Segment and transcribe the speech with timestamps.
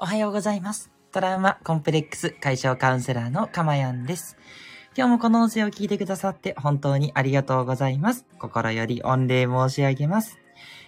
[0.00, 0.92] おはようございます。
[1.10, 4.36] トラウマコンプレックス解消カウンセラーのかまやんです。
[4.96, 8.24] 今日もこの音声を聞いてくださって本当にありがとうございます。
[8.38, 10.38] 心より御礼申し上げます。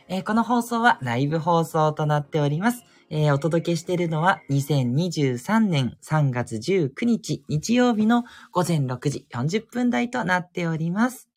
[0.06, 2.84] えーこの放送はライブ放送となっております。
[3.10, 8.22] えーお届けしているのは2023年3月19日日曜日の
[8.52, 11.28] 午前6時40分台となっております。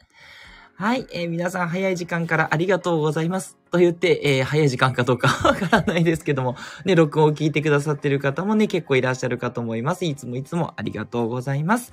[0.76, 3.63] はい、えー皆さん早い時間からありがとうございます。
[3.74, 6.56] と言って、えー早い時間かどうか わからないですけども、
[6.86, 10.06] ね、録音を聞いてくださってる方もね、結構いらっしゃるかと思います。
[10.06, 11.92] いつもいつもありがとうございます。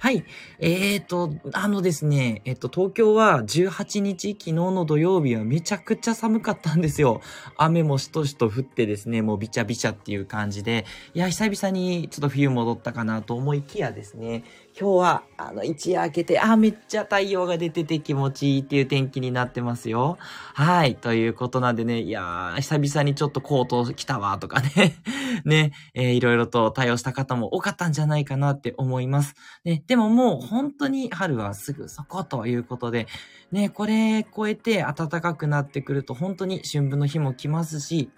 [0.00, 0.24] はい。
[0.60, 7.20] えーと、あのですね、えっと、東京は18日、昨日の土曜日はめちゃくちゃ寒かったんですよ。
[7.56, 14.44] 雨もしとしと降ってですね、もうビチャビチャっていう感じで、いや、久々にちょっと冬戻ったかなと思いきやですね、
[14.80, 20.16] 今日は、あの、一夜明けて、あ、めっちゃ太陽が出てて気持ちいいっていう天気になってますよ。
[20.54, 20.94] はい。
[20.94, 24.96] といういうことなんでね、いやー、久々にちょっとコート着たわとかね、
[25.44, 29.34] ね、えーいろいろと対応した方も多かったんじゃないかなって思います。
[29.64, 33.06] ね、でももう本当に春はすぐそこということで、
[33.52, 38.10] ね、これ超えて暖かくなってくると本当に春分の日も来ますし、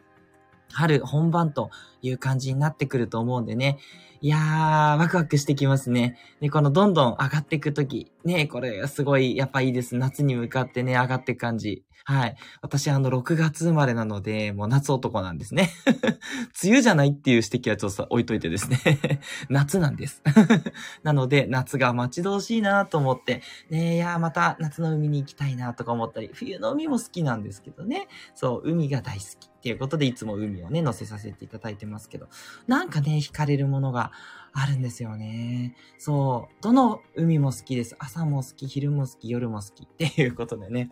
[0.73, 1.71] 春本番と
[2.03, 3.79] いう感じになってくると思うんでね。
[4.23, 6.19] いやー、ワクワクしてきますね。
[6.41, 9.97] で、このどんどん上がっていくとき、ね、これすごいやっぱいいです。
[9.97, 11.85] 夏に向かってね、上がっていく感じ。
[12.05, 12.37] はい。
[12.63, 15.71] 私あの6月生まれなので、もう夏男なんですね。
[16.63, 19.21] 梅雨じゃないっていう指摘はちょっと置いといてですね。
[19.49, 20.23] 夏なんです。
[21.03, 28.09] なので、夏が待ち遠しいなと思って、ねいやまた夏の海に行きたいなとか思ったり、冬の海も好きなんですけどね。
[28.35, 32.29] そう、海が大好きっていうことで、いつも海をね、乗せさせていただいてますけど、
[32.67, 34.13] なんかね、惹かれるものが
[34.53, 35.77] あるんですよね。
[35.99, 37.95] そう、どの海も好きです。
[37.99, 40.91] 朝も好き、昼も好き、夜も好きっていうことでね。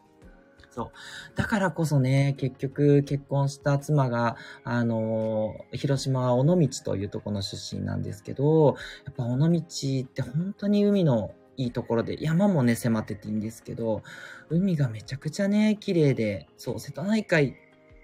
[0.78, 0.90] そう。
[1.34, 14.02] だからこそね、結局結婚した妻が、あの広島は尾道というところの出身なんですけど、やっぱ尾道って本当に海のいいところで、山もね、迫ってていいんですけど、
[14.50, 17.56] 海がめちゃくちゃね、綺麗で、そう、瀬戸内海、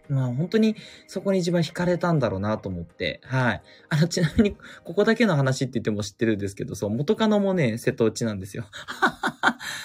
[0.08, 0.74] まあ本当に
[1.06, 3.62] そこに一番惹かれたんだろうなと思って、はい。
[3.88, 8.64] あの、ちなみに、ここだけの話って言っても知ってるんですけど、そう、元カノもね、瀬戸内なんですよ。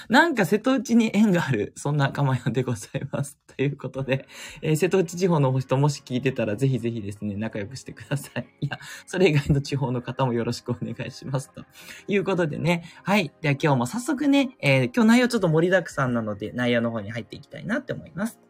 [0.09, 3.37] なんか瀬戸内に縁がある、そんなかまやんでございます。
[3.55, 4.27] ということで、
[4.63, 8.47] えー瀬戸内地方の人もし聞いてたら、ぜひぜひですね、仲良くしてください。
[8.61, 11.51] いや、それ以外の地方の方もよろしくお願いします。
[11.51, 11.63] と
[12.07, 13.31] いうことでね、はい。
[13.41, 18.48] では今日も早速ね、えー今日内容ちょっと盛りだくさんなので、内容の方に入っていきたいなって思います。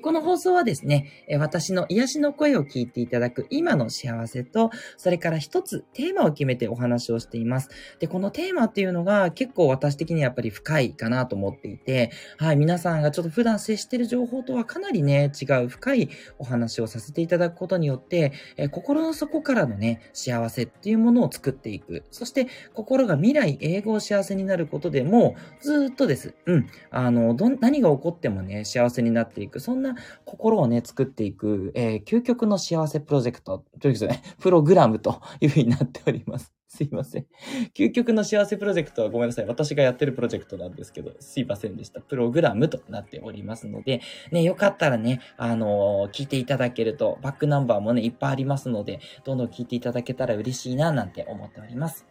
[0.00, 7.70] この放送はですね、私の癒しの声を聞いていただく今の幸せと、それから一つテーマを決めてお話をしています。
[7.98, 22.04] で、このテーマっていうのが結構私的にはやっぱり深いかなと思っていて、はい、皆さんがちょっと普段接している情報とはかなりね、違う深いお話をさせていただくことによって、え心の底からのね、幸せっていうものを作っていく。
[22.10, 26.34] そして、心が未来永劫幸せになることでも、ずっとです。
[26.46, 26.66] うん。
[26.90, 29.60] あの、ど、何が起こってもね、幸せになっていく。
[29.60, 36.52] そんなな心をね、作っていく、えー究極の幸せプロジェクト、ということでね、 プログラムというふうになっております。
[36.68, 37.26] すいません。
[37.74, 39.46] 究極の幸せプロジェクトはごめんなさい。
[39.46, 42.00] 私がやってるプロジェクトなんですけど、すいませんでした。
[42.00, 52.06] プログラムとなっておりますので、ね、よかったらね、あのー聞いていただけると、バックナンバーもね、いっぱいありますので、どんどん聞いていただけたら嬉しいな、なんて思っております。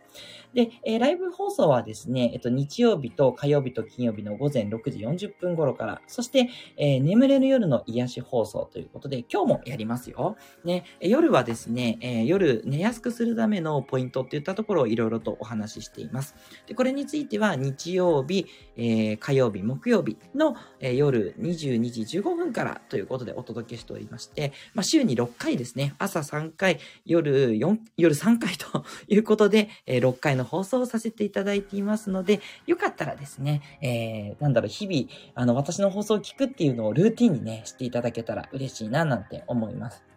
[0.56, 10.38] で、えーライブ放送はですね、えっと、日曜日と火曜日と金曜日の午前6時40分頃から、そして、えー眠れる夜の癒し放送ということで、今日もやりますよ。
[10.64, 16.36] ね、夜はですね、えー夜寝やすくするためのポイントっていったところをいろいろとお話ししています。
[16.68, 40.15] で、これについては日曜日、え火曜日、木曜日の、えー夜22時15分からということでお届けしておりまして、まあ、週に6回ですね、朝3回、夜4、夜3回ということで、え6回の放送をさせていただいていますので、よかったらですね、えーなんだろう、日々、あの、私の放送を聞くっていうのをルーティンにね、していただけたら嬉しいな、なんて思います。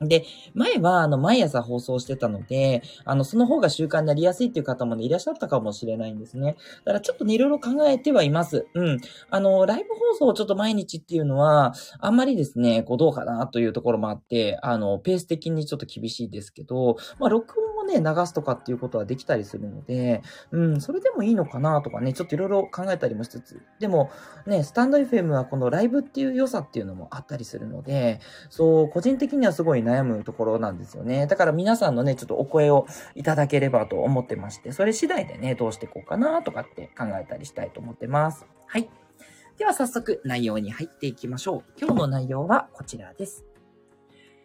[0.00, 0.24] で、
[0.54, 6.56] 前は、あの、毎朝放送してたので、あの、その方が習慣になりやすいっていう方もね、いらっしゃったかもしれないんですね。
[6.84, 8.66] だからちょっとね、いろいろ考えてはいます。
[8.74, 9.00] うん。
[9.30, 24.10] あの、ライブ放送をちょっと毎日っていうのは、あんまりですね、こう、どうかなというところもあって、あの、ペース的にちょっと厳しいですけど、まあ、録音をね、流すとかっていうことはできたりするので、うん、それでもいいのかなとかね、ちょっといろいろ考えたりもしつつ、でも、
[24.46, 28.20] ね、スタンド FM はこのライブっていう良さっていうのもあったりするので、
[28.50, 31.26] そう、個人的にはすごい悩むところなんですよね。
[31.26, 38.46] だから皆さんのね、ちょっとお声をいただければと思ってまして、それ次第でね、どうしていこうかなとかって考えたりしたいと思ってます。
[38.66, 38.88] はい。
[39.58, 41.62] では早速内容に入っていきましょう。
[41.78, 43.44] 今日の内容はこちらです。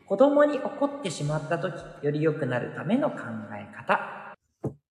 [0.06, 3.18] 子供に怒ってしまった時、より良くなるための考
[3.54, 4.19] え方。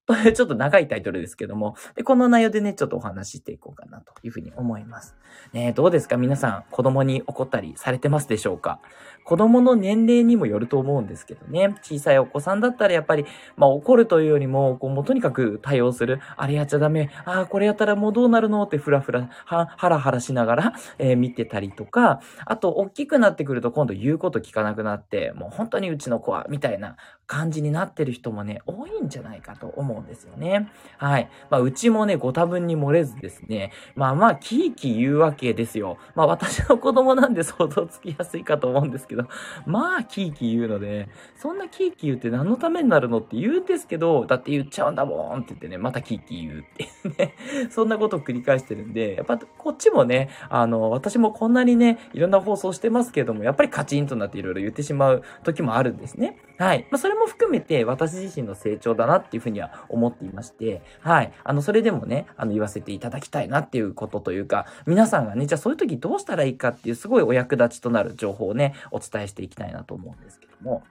[0.34, 5.14] ちょっと長いタイトルですけども、でこの内容でね、ちょっとお話ししていこうかなというふうに思います。
[5.52, 6.16] ねどうですか？
[6.16, 8.80] 皆さん、子供に怒ったりされてますでしょうか？
[9.24, 13.26] 子供の年齢にもよると思うんですけどね、小さいお子さんだったらやっぱり、
[13.56, 26.96] まあ怒るというよりも、こうもうとにかく対応する、あれやっちゃダメ、ああ、これやったらもうどうなるのってふらふら、は、ハラハラしながら、えー、見てたりとか、あと、大きくなってくると今度言うこと聞かなくなって、もう本当にうちの子は、みたいな
[27.26, 30.70] 感じになってる人もね、多いんじゃないかと思うんですよね。
[30.96, 31.30] はい。
[31.50, 35.98] まあ、うちもね、ご多分に漏れずですね、まあまあ、キーキー言うわけですよ。
[36.14, 39.26] まあ、私の子供なんで想像つきやすいかと思うんですけど、
[39.66, 46.64] まあ、キーキー言うので、そんなキーキー言って何のためになるのって言うんですけど、だって言っちゃうんだもんって言ってね、またキーキー言うっ
[47.12, 47.34] てね、
[47.70, 56.38] そんなことを繰り返してるんで、やっぱこっちもね、あの、私もこんなにね、いろんな放送してますけども、やっぱりカチンとなっていろいろ言ってしまう時もあるんですね。
[56.58, 56.86] はい。
[56.90, 61.32] まあ、それも含めて私自身の成長だなっていうふうには思っていまして、はい。
[61.44, 70.82] あの、それでもね、あの、言わせていただきたいなっていうことというか、皆さんがね、じゃあそういう時どうしたらいいかっていうすごいお役立ちとなる情報をね、お伝えしていきたいなと思うんですけども、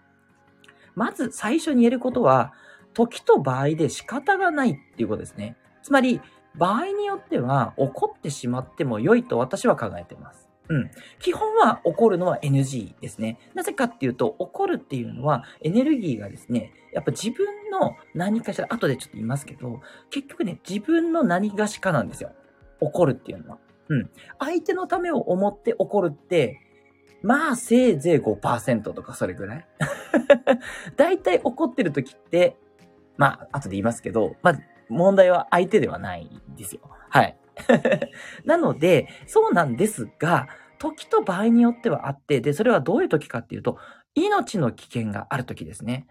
[0.96, 2.54] まず最初に言えることは、
[2.94, 5.58] 時と場合で仕方がないっていうことですね。
[5.84, 6.22] つまり、
[6.56, 10.47] 場合によっては怒ってしまっても良いと私は考えています。
[10.70, 10.92] うん。
[11.20, 13.38] 基本は怒るのは NG ですね。
[13.54, 22.32] なぜかっていうと、怒るっていうのはエネルギーがですね、やっぱ自分の何かしら、後でちょっと言いますけど、結局ね、自分の何がしかなんですよ。
[22.80, 23.58] 怒るっていうのは。
[23.90, 24.10] うん。
[24.40, 26.62] 相手のためを思って怒るって、
[27.24, 29.68] まあ、せいぜい5%とかそれぐらい。
[30.96, 32.58] だいたい怒ってる時って、
[33.18, 34.60] まあ、後で言いますけど、まあ、
[34.90, 36.82] 問題は相手ではないんですよ。
[37.10, 37.38] はい。
[38.46, 43.78] なので、そうなんですが、時と場合によってはあって、で、それはどういう時かっていうと、
[44.16, 46.08] 命の危険がある時ですね。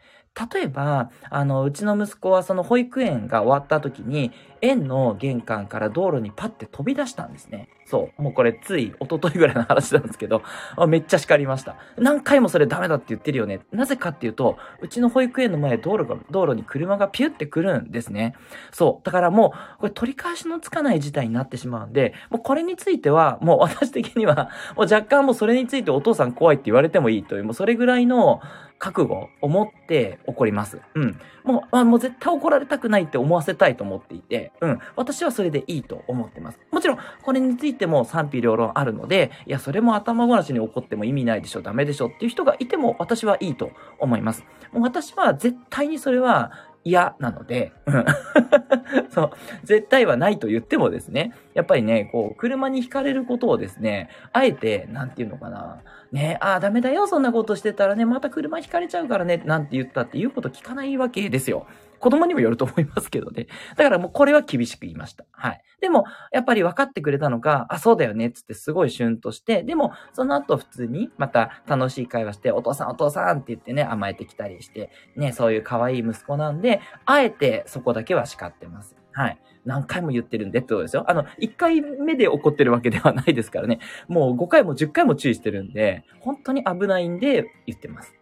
[0.53, 7.69] 例えば、あの、うちの息子はその保育園が終わった時に、園の玄関から道路にパッて飛び出したんですね。
[7.87, 8.23] そう。
[8.23, 10.43] もうこれつい一昨日ぐらいの話なんですけど、
[10.89, 11.77] めっちゃ叱りました。
[11.97, 13.61] 何回もそれダメだって言ってるよね。
[13.73, 18.35] なぜかっていうと、うちの保育園の前道路が、道路に車がピュって来るんですね。
[18.73, 19.07] そう。
[19.07, 28.41] だからもう、これ取り返しのつかない事態になってしまうんで、もうこれについては、もう私的には、もう若干もうそれについてお父さん怖いって言われてもいいという、もうそれぐらいの、
[28.79, 30.81] 覚悟を持って怒ります。
[30.95, 31.19] うん。
[31.45, 34.79] もう、あもう絶対怒られたくないって思わせたいと思っていて、うん。
[34.97, 36.59] 私はそれでいいと思ってます。
[36.71, 44.45] もちろん、これについても賛否両論あるので、いや、それも頭ごなしに怒っても意味ないでしょ、ダメでしょっていう人がいても私はいいと思います。
[44.73, 46.53] もう私は絶対にそれは
[46.87, 47.73] 嫌なので、
[49.11, 49.31] そう、
[49.65, 61.67] 絶対はないと言ってもですね、やっぱりね、こう、車に惹かれることをですね、あえて、なんていうのかな、ね、ああ、ダメだよ、そんなことしてたらね、また車惹かれちゃうからね、なんて言ったって言うこと聞かないわけですよ。
[61.99, 63.47] 子供にもよると思いますけどね。
[63.77, 65.25] だからもうこれは厳しく言いました。
[65.33, 65.63] はい。
[65.81, 78.97] でも、やっぱり分かってくれたのか、あ、そうだよね、つってすごいシュンとして、でも、その後普通にまた楽しい会話して、お父さんお父さんって言ってね、甘えてきたりして、ね、そういう可愛い息子なんで、あえてそこだけは叱ってます。
[79.13, 79.39] はい。
[79.65, 81.05] 何回も言ってるんでってことですよ。
[81.09, 83.81] あの、1回目で怒ってるわけではないですからね。
[84.09, 88.15] もう5回も10回も注意してるんで、本当に危ないんで言ってます。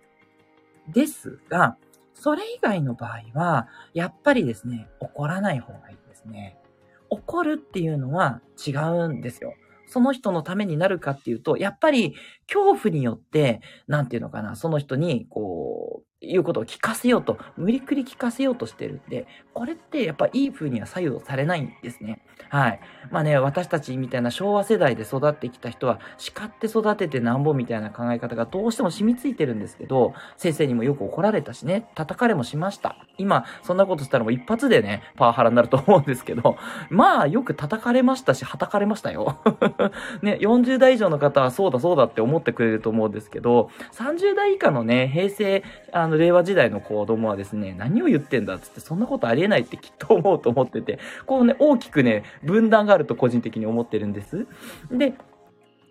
[0.89, 1.77] ですが、
[2.15, 6.59] それ以外の場合は、やっぱりですね、怒らない方がいいですね。
[7.11, 9.55] 怒るっていうのは違うんですよ。
[9.87, 12.15] その人のためになるかっていうと、やっぱり
[12.47, 22.21] 恐怖によって、なんていうのかな、その人に、こう、いうことを聞かせようと、無理くり聞かせようとしてるんで、これってやっぱいい風には左右されないんですね。
[22.49, 22.81] はい。
[23.11, 32.97] まあね、私たちみたいな昭和世代で育ってきた人は、叱って育ててなんぼみたいな考え方がどうしても染みついてるんですけど、先生にもよく怒られたしね、叩かれもしました。
[33.19, 36.57] 今、そんなことしたらもう一発でね、パワハラになると思うんですけど、
[36.91, 39.39] まあよく叩かれましたし、叩かれましたよ。
[40.23, 45.63] ね、40代以上の方はそうだそうだって思ってくれると思うんですけど、30代以下のね、平成、
[45.93, 54.47] あの、令和時代の子供はですね、何を言ってんだっつって、そんなことありえないってきっと思うと思ってて、こうね、大きくね、分断があると個人的に思ってるんです。
[54.91, 55.15] で、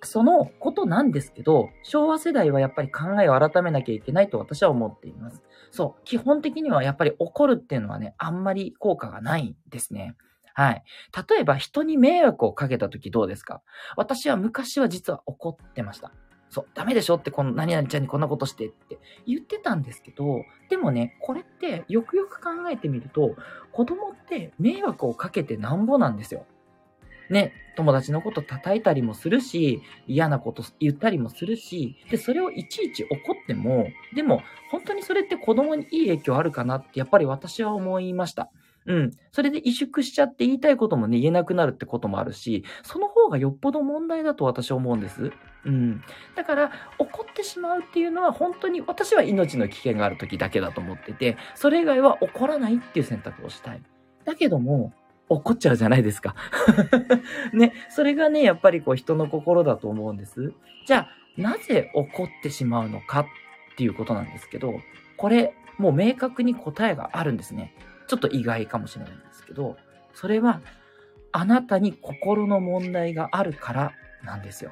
[0.01, 5.41] そのことなんですけど、昭和世代はやっぱり考えを改めなきゃいけないと私は思っています。
[5.71, 10.15] そう、基本的にはやっぱり怒るっていうのはね、あんまり効果がないんですね。
[10.53, 10.83] はい。
[11.29, 13.61] 例えば人に迷惑をかけた時どうですか？
[13.95, 16.11] 私は昔は実は怒ってました。
[16.53, 17.15] そう、ダメでしょ？
[17.15, 23.35] ってこの何々ちゃんにこんなことしてって言ってたんですけど、でもね、これってよくよく考えてみると、
[23.71, 26.45] 子供って迷惑をかけてなんぼなんですよ。
[27.29, 38.51] ね、友達のこと叩いたりもするし、嫌なこと言ったりもするし、で、それをいちいち怒っても、でも、本当にそれって子供にいい影響あるかなって、やっぱり私は思いました。
[38.85, 39.11] うん。
[39.31, 45.31] それで萎縮しちゃって言いたいこともね、言えなくなるってこともあるし、その方がよっぽど問題だと私は思うんです。
[45.65, 46.03] うん。
[46.35, 53.81] だから、怒ってしまうっていうのは本当に私は命の危険がある時だけだと思ってて、それ以外は怒らないっていう選択をしたい。
[54.25, 54.93] だけども、
[55.29, 56.35] 怒っちゃうじゃないですか。
[57.53, 60.53] ね、それがね、やっぱりこう人の心だと思うんです。
[60.85, 63.25] じゃあ、なぜ怒ってしまうのかっ
[63.77, 64.79] ていうことなんですけど、
[65.17, 67.73] これ、もう明確に答えがあるんですね。
[68.07, 69.77] ちょっと意外かもしれないんですけど、
[70.13, 70.61] それは、
[71.31, 73.91] あなたに心の問題があるから
[74.23, 74.71] なんですよ。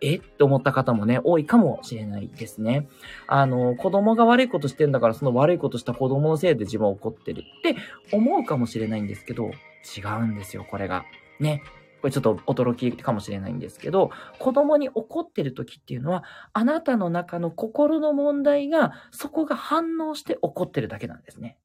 [0.00, 0.18] え？
[0.18, 2.86] って思った方もね、多いかもしれないですね。
[3.26, 7.74] あの、子供が悪いことしてんだから、その悪いことした子供のせいで自分は怒ってるって
[8.12, 9.50] 思うかもしれないんですけど、
[9.96, 11.04] 違うんですよ、これが。
[11.40, 11.64] ね？
[12.00, 21.58] これちょっと驚きかもしれないんですけど、子供に怒ってる時っていうのは、あなたの中の心の問題が、そこが反応して怒ってるだけなんですね。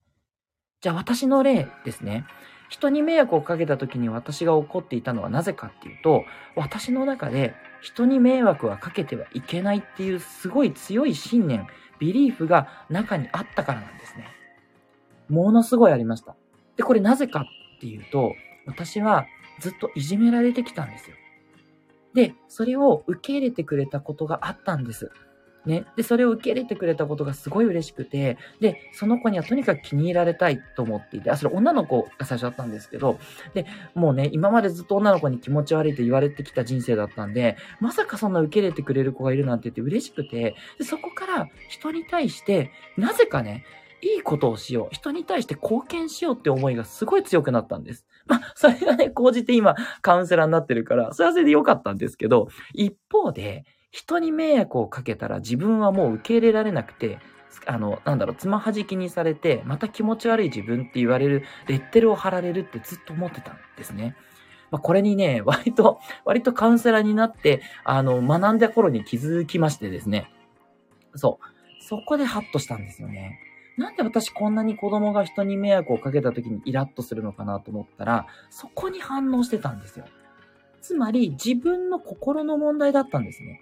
[0.84, 2.26] じゃあ私の例ですね。
[2.68, 6.26] 人に迷惑をかけた時に私が怒っていたのはなぜかっていうと、
[6.58, 11.68] 私の中で人に迷惑はかけてはいけないっていうすごい強い信念、
[12.00, 14.28] ビリーフが中にあったからなんですね。
[15.30, 16.36] ものすごいありました。
[16.76, 17.46] で、これなぜか
[17.78, 18.34] っていうと、
[18.66, 19.26] 私は
[19.62, 21.16] ずっといじめられてきたんですよ。
[22.14, 25.12] で、それを受け入れてくれたことがあったんです。
[25.66, 25.86] ね。
[25.96, 33.20] で、それを受け入れてくれたことがすごい嬉しくて、で、その子にはとにかく気に入られたいと思っていて、あ、それ女の子が最初だったんですけど、
[33.54, 33.66] で、
[33.96, 43.66] もうね、今までずっと女の子に気持ち悪いと言われてきた人生だったんで、まさかそんな受け入れてくれる子がいるなんて言って嬉しくて、で、そこから人に対して、なぜかね、
[44.04, 44.94] いいことをしよう。
[44.94, 48.06] 人に対して貢献しようって思いがすごい強くなったんです。
[48.26, 53.64] まあ、それがね、講じて今、カウンセラーになってるから、それはそれで良かったんですけど、一方で、
[53.94, 57.20] 人に迷惑をかけたら自分はもう受け入れられなくて、
[57.68, 64.16] あの、なんだろう、つまはじきにされて、また気持ち悪い自分って言われる、レッテルを貼られるってずっと思ってたんですね。
[64.72, 70.32] まあ、これにね、 割と、割とカウンセラーになって、あの、学んだ頃に気づきましてですね。
[71.14, 71.84] そう。
[71.84, 73.38] そこでハッとしたんですよね。
[73.78, 80.06] なんで私こんなに子供が人に迷惑をかけた時にイラッとするのかなと思ったら、そこに反応してたんですよ。
[80.84, 83.62] つまり自分の心の問題だったんですね。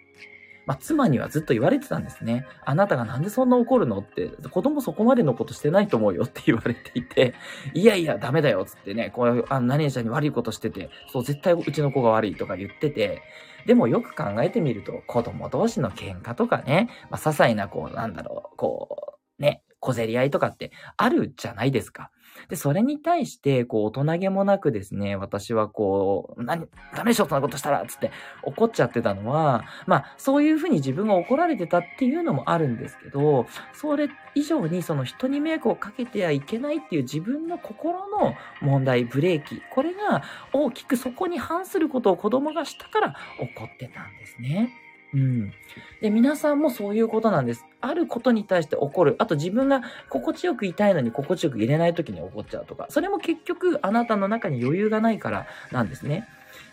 [0.66, 2.46] まあ、妻にはずっと言われてたんですね。
[2.66, 7.34] あなたがなんでそんな怒るのって、子供そこまでのことしてないと思うよって言われていて、
[7.74, 13.22] いやいや、ダメだよ、つってね、こういう、あ何々ちゃんに悪いことしてて、そう、絶対うちの子が悪いとか言ってて、
[13.66, 22.12] でもよく考えてみると、子供同士の喧嘩とかね、まあ、些細な、こう、なんだろう、こう、ね、小競り合いとかってあるじゃないですか。
[22.50, 28.12] で、それに対して、こう、大人げもなくですね、私はこう、何、ダメでしょ、そんなことしたらつって
[28.44, 44.81] 怒っちゃってたのは、まあ、そういうふうに自分が怒られてたっていうのもあるんですけど、それ以上にその人に迷惑をかけてはいけないっていう自分の心の問題、ブレーキ、これが大きくそこに反することを子供がしたから怒ってたんですね。
[45.14, 45.54] うん。
[46.02, 47.66] で、皆さんもそういうことなんです。
[47.82, 49.16] あることに対して怒る。
[49.20, 52.86] あと自分が心地よくいたいのに心地よく入れない時に怒っちゃうとか。
[52.90, 56.28] それも結局あなたの中に余裕がないからなんですね。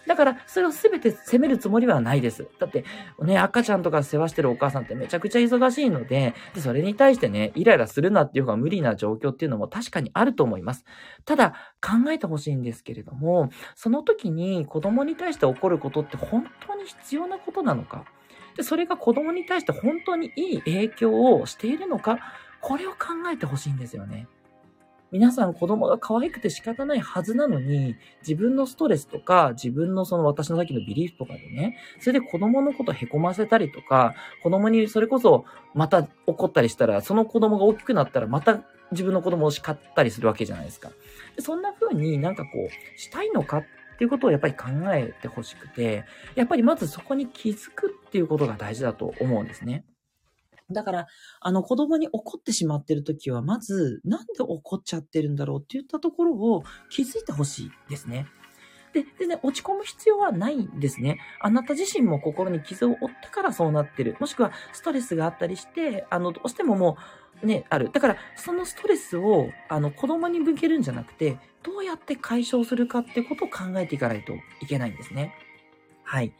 [0.07, 2.49] だから、それを全て責めるつもりはないです。
[2.59, 2.85] だって、
[3.23, 10.85] ね、赤ちゃんとか世話してるお母さんってめちゃくちゃ忙しいので、で、それに対してね、イライラするなっていう方が無理な状況っていうのも確かにあると思います。
[11.26, 18.04] ただ、考えてほしいんですけれども、その時に子供に対して怒ることって本当に必要なことなのか？
[18.59, 22.19] で、それが子供に対して本当にいい影響をしているのか、
[22.61, 22.97] これを考
[23.33, 24.27] えてほしいんですよね。
[25.12, 40.91] 皆さん子供が可愛くて仕方ないはずなのに、自分のストレスとか、自分のその私のさっきのビリーフとかでね、それで子供のこと凹ませたりとか、子供にそれこそまた怒ったりしたら、その子供が大きくなったらまた自分の子供を叱ったりするわけじゃないですか。
[41.37, 43.65] でそんな風になんかこう、したいのかっ
[43.99, 46.05] っていうことをやっぱり考えてほしくて、
[46.37, 49.85] やっぱりまずそこに気づくっていうことが大事だと思うんですね。
[50.71, 51.07] だから、
[51.40, 58.28] あの子供に怒ってしまってる時は、まず、なんで怒っちゃってるんだろうって言ったところを気づいてほしいですね。
[58.93, 61.19] で、でね、落ち込む必要はないんですね。
[61.40, 64.17] あなた自身も心に傷を負ったからそうなってる。
[64.21, 66.97] もしくはストレスがあったりして、あの、どうしてもも
[67.27, 67.90] う、ね、ある。
[67.92, 75.35] だから、そのストレスを、あの、子供に向けるんじゃなくて、どうやって解消するかってことを考えていかないといけないんですね。
[76.04, 76.33] はい。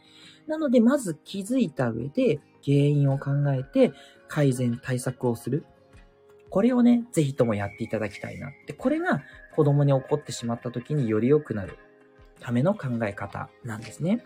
[0.47, 3.93] なので、まず気づいた上で、原因を考えて、
[4.27, 5.65] 改善、対策をする。
[6.49, 8.73] これをね、ぜひともやっていただきたいなって。
[8.73, 9.21] これが
[9.55, 11.77] 子供に起こってしまった時により良くなる
[12.39, 14.25] ための考え方なんですね。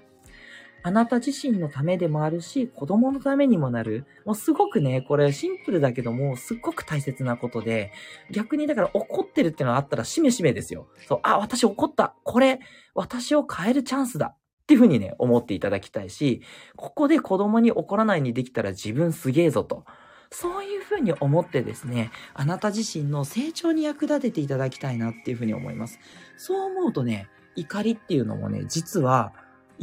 [0.86, 4.06] あなた自身のためでもあるし、子供のためにもなる。
[4.26, 7.94] もうすごくね、これシンプルだけども、すっごく大切なことで、
[8.32, 10.90] 逆にだから怒ってるっていうのがあったらしめしめですよ。
[11.08, 12.16] そう、あ、私怒った。
[12.24, 12.60] これ、
[12.94, 14.36] 私を変えるチャンスだ。
[14.64, 16.42] っていうふうにね、思っていただきたいし、
[16.76, 19.86] ここで子供に怒らないにできたら自分すげえぞと。
[20.32, 26.00] そういうふうに思ってですね、あなた自身の成長に役立てていただきたいなっていうふうに思います。
[26.38, 29.34] そう思うとね、怒りっていうのもね、実は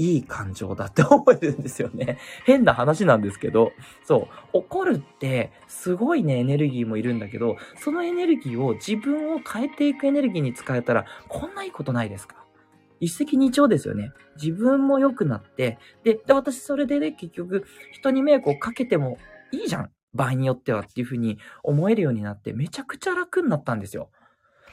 [0.01, 2.17] いい感情だって思えるんですよね。
[2.47, 12.37] 変な話なんですけど、そう、怒るってすごいね、エネルギーもいるんだけど、そのエネルギーを自分を変えていくエネルギーに使えたら、こんないいことないですか？
[12.99, 14.13] 一石二鳥ですよね。
[14.37, 19.19] 自分も良くなって、で、で私それでね、結局、人に迷惑をかけても
[19.53, 19.91] いいじゃん。
[20.15, 24.11] 場合によってはっていうふうに思えるようになって、めちゃくちゃ楽になったんですよ。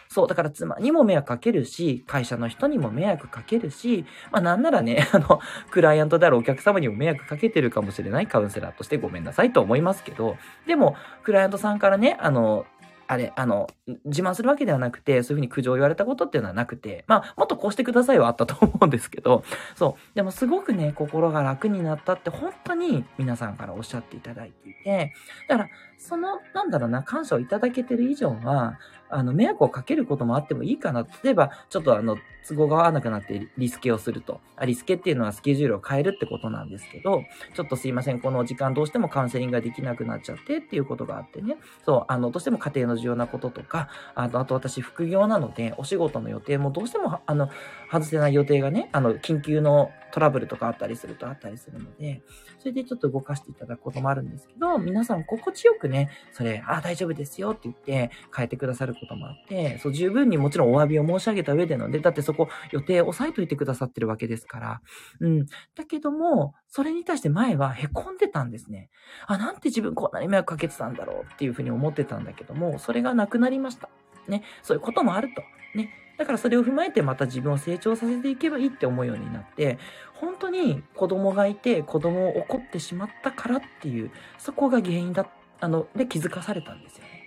[0.10, 12.66] そう、だから妻にも迷惑かけるし、会社の人にも迷惑かけるし、まあなんならね、 あの、クライアントであるお客様にも迷惑かけてるかもしれないカウンセラーとしてごめんなさいと思いますけど、でも、クライアントさんからね、あの、
[13.08, 13.68] あれ、あの、
[14.06, 19.44] 自慢するわけではなくて、そういうふうに苦情を言われたことっていうのはなくて、まあ、もっとこうしてくださいはあったと思うんですけど、
[19.76, 20.16] そう。
[20.16, 25.14] でもすごくね、心が楽になったって本当に皆さんからおっしゃっていただいていて、
[25.48, 31.08] だから、その、なんだろうな、感謝をいただけてる以上は、あの、迷惑をかけることもあってもいいかな。
[31.24, 34.40] 例えば、ちょっとあの、都合が合わなくなってリスケをすると。
[34.56, 37.24] あリスケっていうのはスケジュールを変えるってことなんですけど、
[37.54, 41.58] ちょっとすいません、この時間どうしてもカウンセリングができなくなっちゃってっていうことがあってね。
[41.86, 47.50] そう、あの、どうしても家庭の重要なこととか、あと、あと私副業なので、お仕事の予定もどうしても、あの、
[47.92, 52.22] 外せない予定がね、あの、緊急のトラブルとかあったりするとあったりするので、
[52.60, 64.82] それでちょっと動かしていただくこともあるんですけど、皆さん心地よくね、それ、あ、大丈夫ですよって言って変えてくださることもあって、そう、十分にもちろんお詫びを申し上げた上でので、だってそこ予定押さえといてくださってるわけですから。
[65.20, 65.46] うん。
[65.76, 68.90] だけども、それに対して前は凹んでたんですね。
[69.28, 73.90] あ、なんて自分こんなに迷惑かけてたんだろうっていうふうに思ってたんだけども、それがなくなりました。
[74.28, 74.44] ね。
[74.62, 75.44] そういうこともあると。
[75.78, 75.90] ね。
[76.18, 79.78] だからそれを踏まえてまた自分を成長させていけばいいって思うようになって、
[80.14, 87.24] 本当に子供がいて子供を怒ってしまったからっていう、そこが原因だ、あの、で気づかされたんですよね。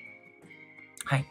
[1.04, 1.26] はい。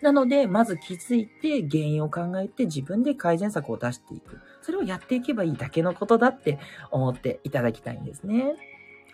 [0.00, 4.40] なので、まず気づいて原因を考えて自分で改善策を出していく。
[4.60, 6.58] それをやっていけばいいだけのことだって
[6.90, 8.54] 思っていただきたいんですね。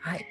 [0.00, 0.26] はい。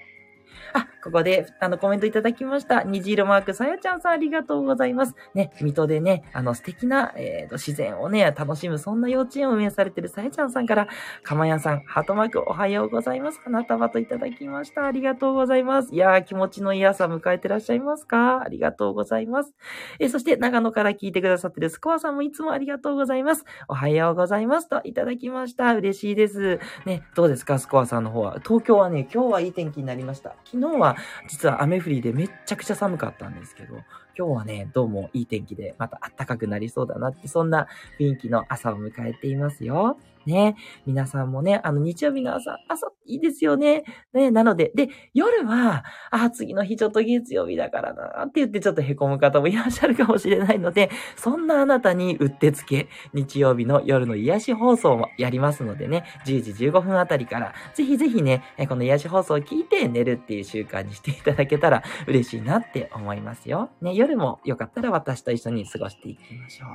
[0.73, 2.83] あ、ここで、あの、コメントいただきました。
[2.83, 5.15] 虹色マーク、さやちゃんさんありがとうございます。
[5.33, 10.87] ね、水戸でね、あの、素敵な、えーと、自然をね、楽しむ、そんな幼稚園を運営されてるさやちゃんさんから、
[11.23, 13.39] かまやさん、ハートマーク、おはようございます。
[13.43, 14.85] 花束といただきました。
[14.85, 15.93] ありがとうございます。
[15.93, 18.41] いやー、気持ちのいい朝迎えてらっしゃいますか？
[18.41, 19.53] ありがとうございます。
[19.99, 23.45] えそして、長野から聞いてくださってるスコアさんもいつもありがとうございます。
[23.67, 24.69] おはようございます。
[24.69, 25.73] といただきました。
[25.75, 26.59] 嬉しいです。
[26.85, 28.39] ね、どうですか、スコアさんの方は。
[28.43, 30.35] 東京はね、今日はいい天気になりました。
[30.51, 30.95] 昨日は、
[31.27, 33.83] 実は雨降りでめっちゃくちゃ寒かったんですけど、
[34.17, 37.67] 今日はね、どうもいい天気で、また暖かくなりそうだなって、そんな
[37.99, 39.97] 雰囲気の朝を迎えていますよ。
[40.27, 40.55] ね。
[40.85, 43.83] 皆さんもね、あの、日曜日の朝、朝、いいですよね。
[44.13, 63.69] ね、なので、で、夜は、あ、次の日ちょっと月曜日だからな、って言ってちょっと凹む方もいらっしゃるかもしれないので、そんなあなたにうってつけ、日曜日の夜の癒し放送もやりますのでね、10時15分あたりから、ぜひぜひね、この癒し放送を聞いて寝るっていう習慣にしていただけたら嬉しいなって思いますよ。
[63.81, 66.69] ね、夜もよかったら私と一緒に過ごしていきましょう。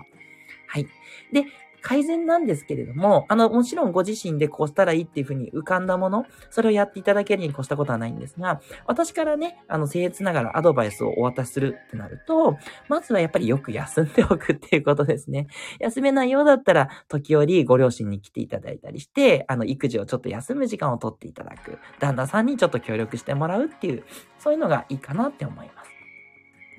[0.68, 0.86] はい。
[1.32, 1.44] で、
[1.82, 12.56] 改善なんですけれども、あの、もちろんご自身でこうしたらいいっていうふうに浮かんだもの、それをやっていただけるに越したことはないんですが、私からね、あの、僭越ながらアドバイスをお渡しするってなると、
[12.88, 15.48] まずはやっぱりよく休んでおくっていうことですね。
[15.80, 21.78] 休めないようだったら、時折ご両親に来ていただいたりして、あの、育児をちょっと休む時間をとっていただく。
[21.98, 24.04] 旦那さんにちょっと協力してもらうっていう、
[24.38, 26.01] そういうのがいいかなって思います。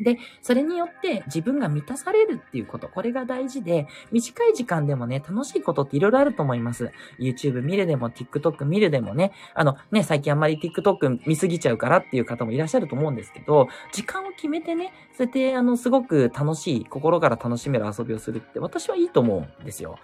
[0.03, 6.91] で、それによって自分が満たされるっていうこと、これが大事で、短い時間でもね、楽しいことっていろいろあると思います。
[7.19, 19.97] YouTube 見るでも、TikTok 見るでもね、あのね、最近あんまり TikTok 見すぎちゃうからっていう方もいらっしゃると思うんですけど、時間を決めてね、そうやってあの、すごく楽しい、心から楽しめる遊びをするって私はいいと思うんですよ。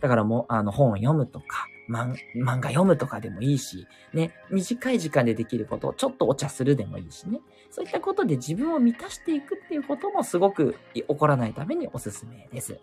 [0.00, 7.40] だからもう、あの、本を読むとか、漫画読むとかでもいいし、ね、短い時間でできることをちょっとお茶するでもいいしね。
[7.70, 12.80] そういったことで自分を満たしていくっていうこともすごく起こらないためにおすすめです。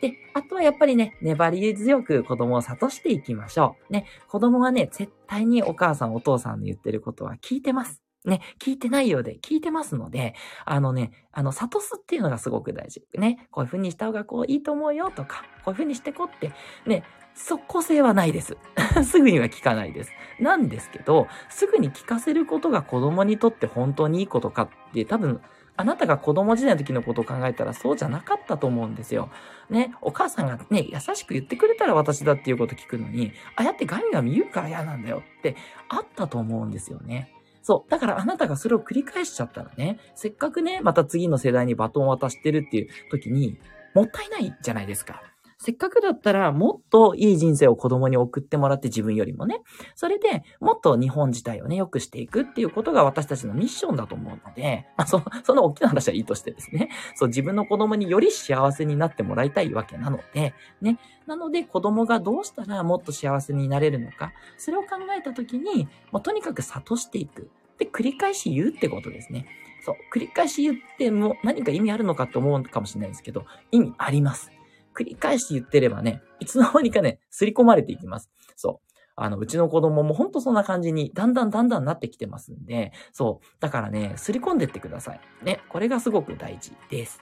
[0.00, 3.92] で、あとはやっぱりね、粘り強く子供を諭していきましょう。
[3.92, 8.02] ね、子供はね、絶対にお母さんお父さんの言ってることは聞いてます。
[8.24, 13.06] ね、聞いてないようで聞いてますので、あのね、あの、悟すっていうのがすごく大事。
[13.14, 16.52] ね、こういう風にした方がこういいと思うよとか、こういう風にしてこって、
[16.86, 17.04] ね、
[17.38, 18.56] 即効性はないです。
[19.04, 20.12] すぐには聞かないです。
[20.40, 25.40] なんですけど、すぐに聞かせることが子供にとって本当にいいことかって多分、
[25.76, 29.30] あなたが子供時代の時のことを考えたらそうじゃなかったと思うんですよ。
[29.70, 35.54] ね、お母さんがね、優しく言ってくれたら私だっていうこと聞くのに、ああやってガミガミ言うから嫌なんだよって
[35.88, 37.32] あったと思うんですよね。
[37.62, 37.90] そう。
[37.90, 43.60] だからあなたがそれを繰り返しちゃったらね、せっかくね、また次の世代にバトンを渡してるっていう時に、
[43.94, 45.22] もったいないじゃないですか。
[45.60, 49.60] せっかくだったらもっといい人生を子供に送ってもらって自分よりもね。
[49.96, 56.90] それでもっと日本自体をね、良くしていくっていうことが私たちのミッションだと思うので、まあそ、その大きな話はいいとしてですね。
[57.16, 60.98] そう、自分の子供により幸せになってもらいたいわけなので、ね。
[61.26, 67.50] なので子供がどうしたらもっと幸せになれるのか、それを考えたときに、もうとにかく悟していく。
[67.78, 69.46] で、繰り返し言うってことですね。
[69.84, 74.52] そう、繰り返し言っても何か意味あるのかって思うかもしれないですけど、意味あります。
[74.98, 78.30] 繰り返して言ってればね、いつの間にかね、刷り込まれていきます。
[78.56, 78.88] そう。
[79.14, 83.46] あの、うちの子供もほんとそんな感じに、だんだんだんだんなってきてますんで、そう。
[83.60, 85.20] だからね、刷り込んでってください。
[85.42, 85.60] ね。
[85.68, 87.20] これがすごく大事です。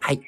[0.00, 0.20] はい。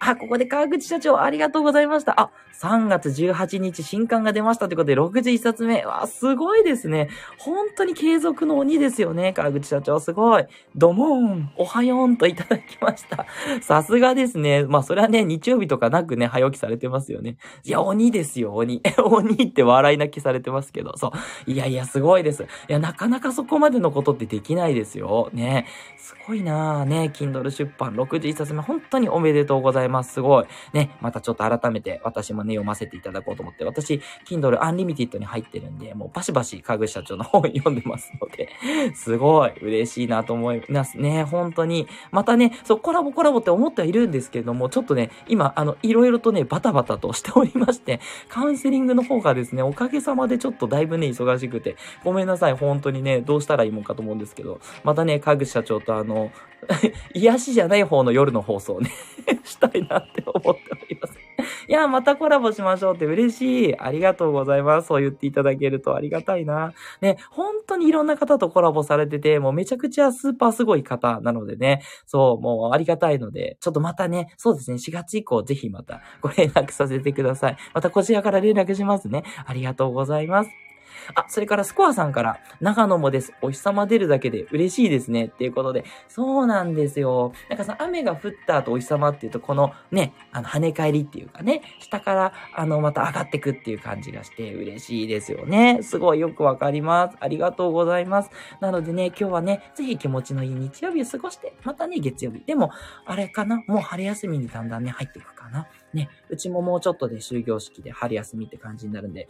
[0.00, 2.20] あ、ここで川口社長、ありがとうございました。
[2.20, 2.30] あ、
[2.60, 5.84] 3月18日新刊が出ましたということで、61冊目。
[5.84, 7.08] わ、すごいですね。
[7.38, 10.00] 本当に継続の鬼ですよね、川口社長。
[10.00, 10.44] すごい。
[10.74, 13.26] どもーん、おはよんといただきました。
[13.60, 14.64] さすがですね。
[14.64, 17.36] まあ、それはね、日曜日とかなくね、早起きされてますよね。
[17.64, 18.82] いや、鬼ですよ、鬼。
[19.04, 20.96] 鬼って笑い泣きされてますけど。
[20.96, 21.12] そ
[21.46, 21.50] う。
[21.50, 22.42] いやいや、すごいです。
[22.42, 25.30] いや、なかなかそこまでのことってできないですよ。
[25.32, 25.66] ね。
[25.96, 26.84] すごいなぁ。
[26.84, 28.62] ね、Kindle 出版61冊目。
[28.62, 29.87] 本当におめでとうございます。
[29.88, 30.20] ます。
[30.20, 30.44] ごい。
[30.72, 38.48] ね、またちょっと改めて私もね、読ませていただこうと思って、私、Kindle Unlimited に入ってるんで、もうバシバシ川口社長の本読んでますので、
[38.94, 41.24] すごい嬉しいなと思いますね。
[41.24, 41.88] 本当に。
[42.10, 56.30] またね、そう、コラボコラボって思ってはいるんですけれども、ちょっとね、今、あの、いろいろとね、バタバタとしておりまして、カウンセリングの方がですね、おかげさまでちょっとだいぶね、忙しくて、ごめんなさい、本当にね、どうしたらいいもんかと思うんですけど、またね、川口社長とあの、
[57.14, 58.90] 癒しじゃない方の夜の放送ね
[59.44, 61.18] したいいなって思っております。
[61.68, 63.78] いや、またコラボしましょうって嬉しい。
[63.78, 64.88] ありがとうございます。
[64.88, 66.72] そう言っていただけるとありがたいな。
[67.00, 77.56] ね、本当にいろんな方とコラボされてて、もうめちゃくちゃスーパーすごい方なのでね、そう、もうありがたいので、ちょっとまたね、そうですね、4月以降ぜひまたご連絡させてください。
[77.74, 79.22] またこちらから連絡しますね。
[79.46, 80.67] ありがとうございます。
[81.14, 83.32] あ、それからスコアさんから、長野もです。
[83.42, 85.26] お日様出るだけで嬉しいですね。
[85.26, 87.32] っていうことで、そうなんですよ。
[87.48, 95.80] なんかさ、雨が降った後お日様っていうと、このね、あの、跳ね返りっていうかね、下から、あの、また上がってくっていう感じがして嬉しいですよね。
[95.82, 97.16] すごいよくわかります。
[97.20, 98.30] ありがとうございます。
[98.60, 102.42] なのでね、今日はね、ぜひ気持ちのいい日曜日を過ごして、またね、月曜日。
[102.44, 102.70] でも、
[103.04, 103.62] あれかな？
[103.66, 105.66] もう春休みにだんだんね、入っていくかな？
[105.92, 109.28] ね、うちももうちょっとで終業式で春休みって感じになるんで、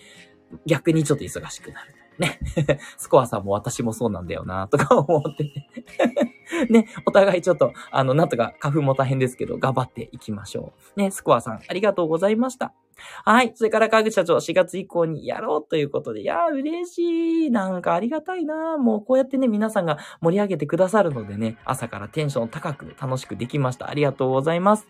[0.66, 1.94] 逆にちょっと忙しくなる。
[2.18, 2.40] ね。
[2.96, 5.66] スコアさんも私もそうなんだよな、とか思ってて
[6.70, 6.86] ね。
[7.06, 11.00] お互いちょっと、あの、なんとか花粉も大変ですけど、頑張っていきましょう。
[11.00, 12.74] ね、スコアさん、ありがとうございました。
[13.24, 13.52] はい。
[13.54, 17.50] それから川口社長、4月以降にやろうということで、いやー、嬉しい。
[17.50, 23.88] なんかありがたいなもうこうやってね、皆さんが盛り上げてくださるのでね、朝からテンション高く楽しくできました。
[23.88, 24.88] ありがとうございます。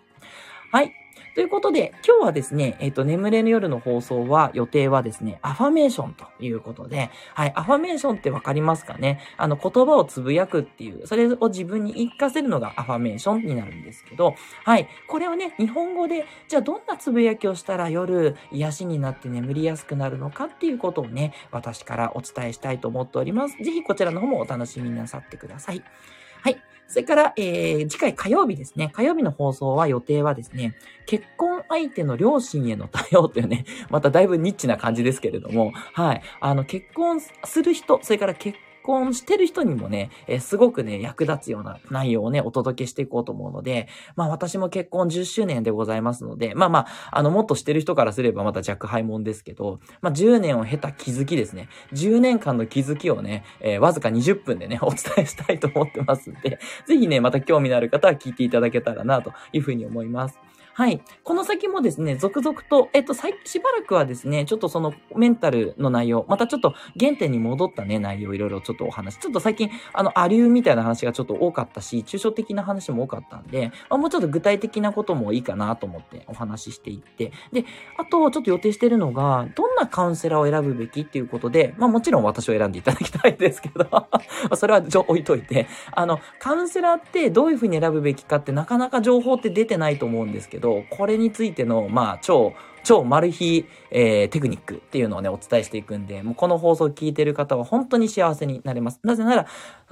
[0.73, 0.93] はい。
[1.39, 9.21] ということで、今日はですね、えっ、ー、と、眠れぬ夜の放送は、予定はですね、アファメーションということで、はい、アファメーションってわかりますかね？
[9.37, 23.57] あの、言葉をつぶやくっていう、それを自分に言い聞かせるのがアファメーションになるんですけど、はい、これをね、日本語で、じゃあどんなつぶやきをしたら夜、癒しになって眠りやすくなるのかっていうことをね、私からお伝えしたいと思っております。
[23.59, 25.85] ぜひこちらの方もお楽しみなさってください。
[26.43, 26.61] はい。
[26.89, 28.91] それから、えー、次回火曜日ですね。
[28.95, 30.75] 火曜日の放送は予定はですね、
[31.05, 36.23] 結婚相手の両親への対応というね、 まただいぶニッチな感じですけれども、はい。
[36.41, 51.69] あの、結婚する人、それから結婚してる人にもね、え、すごくね、役立つような内容をね、お届けしていこうと思うので、まあ私も結婚10周年でございますので、まあまあ、あの、もっとしてる人からすればまた若輩もんですけど、まあ10年を経た気づきですね。
[51.93, 60.39] 10年間の気づきをね、えー、わずか20分でね、 お伝えしたいと思ってますんで、ぜひね、また興味のある方は聞いていただけたらな、というふうに思います。
[60.79, 61.03] はい。
[61.25, 69.19] この先もですね、続々と、えっと、最、しばらくはですね、ちょっとそのメンタルの内容、またちょっと原点に戻ったね、内容いろいろちょっとお話。
[69.19, 77.33] ちょっと最近、あの、アリューみたいな話がちょっと多かったし、抽象的な話も多かったんで、まあ、もうちょっと具体的なこともいいかなと思ってお話ししていって。
[77.53, 77.65] で、
[77.97, 84.07] あと、ちょっと予定してるのが、どんなカウンセラーを選ぶべきっていうことで、まあもちろん私を選んでいただきたいですけど
[84.55, 99.01] それは置いといて、あの、カウンセラーってどういうふうに選ぶべきかってなかなか情報って出てないと思うんですけどど、これについての、まあ、超超マル秘、えー、テクニックっていうのをね、お伝えしていくんで、もうこの放送を聞いてる方は本当に幸せになれます。
[99.03, 99.47] なぜなら、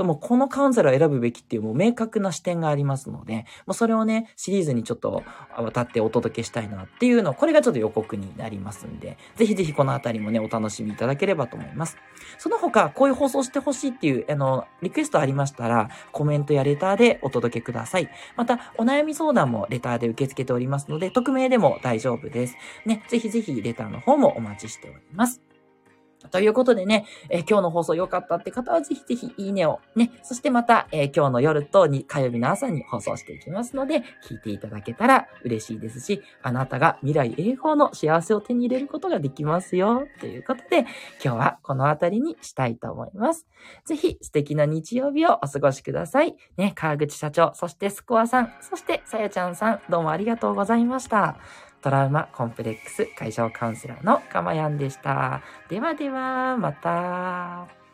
[0.05, 5.22] もうこのカウンセラーを選ぶべきっていうもう明確な視点がありますので、もうそれをね、シリーズにちょっと
[5.57, 11.96] 渡ってお届けしたいなっていうのを、これがちょっと予告になりますんで、ぜひぜひこのあたりもね、お楽しみいただければと思います。
[12.38, 18.09] その他、こういう放送してほしいっていう、あの、リクエストありましたら、コメントやレターでお届けください。
[18.37, 22.57] また、お悩み相談もレターで受け付けておりますので、匿名でも大丈夫です。
[22.85, 25.43] ね、ぜひぜひレターの方もお待ちしております。
[26.31, 40.07] ということでね、えー、今日の放送良かったって方はぜひぜひいいねをね、そしてまた、えー、今日の夜とに火曜日の朝に放送していきますので、聞いていただけたら嬉しいですし、あなたが未来永劫の幸せを手に入れることができますよ。
[40.21, 40.81] ということで、
[41.23, 43.47] 今日はこの辺りにしたいと思います。
[43.85, 46.35] ぜひ素敵な日曜日をお過ごしください。
[46.57, 51.37] ね、川口社長、そしてスコアさん、そしてさやちゃんさん、どうもありがとうございました。
[51.87, 55.40] トラウマコンプレックス解消カウンセラーのかまやんでした。
[55.68, 57.86] ではでは、また。